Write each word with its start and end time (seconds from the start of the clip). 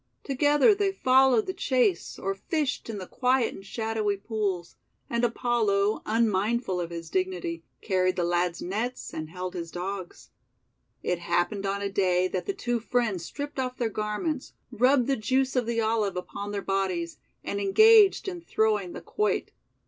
Together 0.23 0.73
they 0.73 0.91
followed 0.91 1.45
the 1.45 1.53
chase, 1.53 2.17
or 2.17 2.33
fished 2.33 2.89
in 2.89 2.97
the 2.97 3.05
quiet 3.05 3.53
and 3.53 3.63
shadowy 3.63 4.17
pools; 4.17 4.75
and 5.11 5.23
Apollo, 5.23 6.01
unmindful 6.07 6.81
of 6.81 6.89
his 6.89 7.07
dignity, 7.11 7.63
carried 7.83 8.15
the 8.15 8.23
lad's 8.23 8.63
nets 8.63 9.13
and 9.13 9.29
held 9.29 9.53
his 9.53 9.69
Dogs. 9.69 10.29
It 11.03 11.19
happened 11.19 11.67
on 11.67 11.83
a 11.83 11.91
day 11.91 12.27
that 12.29 12.47
the 12.47 12.53
two 12.55 12.79
friends 12.79 13.23
stripped 13.23 13.59
off 13.59 13.77
their 13.77 13.89
garments, 13.89 14.53
rubbed 14.71 15.05
the 15.05 15.15
juice 15.15 15.55
of 15.55 15.67
the 15.67 15.81
olive 15.81 16.17
upon 16.17 16.49
their 16.51 16.63
bodies, 16.63 17.17
and 17.43 17.61
engaged 17.61 18.27
in 18.27 18.41
throwing 18.41 18.93
the 18.93 19.01
quoit. 19.01 19.51